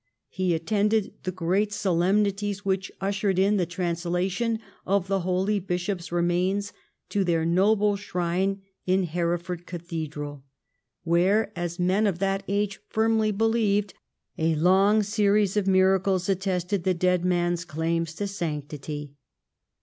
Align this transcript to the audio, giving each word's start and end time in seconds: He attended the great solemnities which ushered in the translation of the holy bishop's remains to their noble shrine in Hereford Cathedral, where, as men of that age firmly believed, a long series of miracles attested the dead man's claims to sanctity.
He 0.29 0.55
attended 0.55 1.13
the 1.25 1.31
great 1.31 1.71
solemnities 1.71 2.65
which 2.65 2.91
ushered 2.99 3.37
in 3.37 3.57
the 3.57 3.67
translation 3.67 4.59
of 4.83 5.07
the 5.07 5.19
holy 5.19 5.59
bishop's 5.59 6.11
remains 6.11 6.73
to 7.09 7.23
their 7.23 7.45
noble 7.45 7.95
shrine 7.97 8.63
in 8.87 9.03
Hereford 9.03 9.67
Cathedral, 9.67 10.43
where, 11.03 11.51
as 11.55 11.77
men 11.77 12.07
of 12.07 12.17
that 12.17 12.41
age 12.47 12.79
firmly 12.89 13.29
believed, 13.29 13.93
a 14.39 14.55
long 14.55 15.03
series 15.03 15.55
of 15.55 15.67
miracles 15.67 16.27
attested 16.27 16.83
the 16.83 16.95
dead 16.95 17.23
man's 17.23 17.63
claims 17.63 18.15
to 18.15 18.25
sanctity. 18.25 19.13